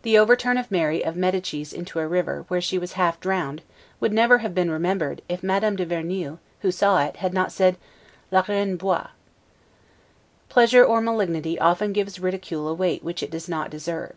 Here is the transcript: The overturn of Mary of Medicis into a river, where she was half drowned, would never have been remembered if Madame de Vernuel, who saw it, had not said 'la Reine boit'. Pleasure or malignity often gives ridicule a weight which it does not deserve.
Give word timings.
The 0.00 0.16
overturn 0.16 0.56
of 0.56 0.70
Mary 0.70 1.04
of 1.04 1.14
Medicis 1.14 1.74
into 1.74 1.98
a 1.98 2.08
river, 2.08 2.46
where 2.48 2.62
she 2.62 2.78
was 2.78 2.94
half 2.94 3.20
drowned, 3.20 3.60
would 4.00 4.14
never 4.14 4.38
have 4.38 4.54
been 4.54 4.70
remembered 4.70 5.20
if 5.28 5.42
Madame 5.42 5.76
de 5.76 5.84
Vernuel, 5.84 6.38
who 6.60 6.72
saw 6.72 7.04
it, 7.04 7.16
had 7.18 7.34
not 7.34 7.52
said 7.52 7.76
'la 8.32 8.42
Reine 8.48 8.78
boit'. 8.78 9.10
Pleasure 10.48 10.82
or 10.86 11.02
malignity 11.02 11.58
often 11.60 11.92
gives 11.92 12.18
ridicule 12.18 12.66
a 12.66 12.72
weight 12.72 13.04
which 13.04 13.22
it 13.22 13.30
does 13.30 13.46
not 13.46 13.68
deserve. 13.68 14.14